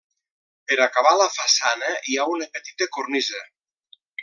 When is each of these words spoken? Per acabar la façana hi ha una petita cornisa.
Per 0.71 0.77
acabar 0.85 1.11
la 1.19 1.27
façana 1.35 1.91
hi 2.09 2.17
ha 2.23 2.27
una 2.37 2.49
petita 2.57 2.89
cornisa. 2.99 3.45